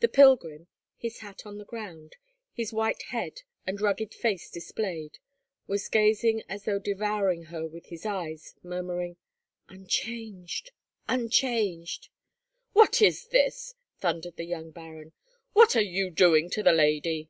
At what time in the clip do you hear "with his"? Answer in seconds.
7.66-8.06